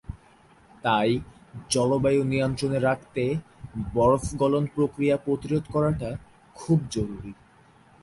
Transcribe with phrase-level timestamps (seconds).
[0.83, 1.09] তাই
[1.69, 3.23] জলবায়ু নিয়ন্ত্রণে রাখতে
[3.93, 6.09] বরফ গলন প্রক্রিয়া প্রতিরোধ করাটা
[6.55, 7.31] খুব জরুরী।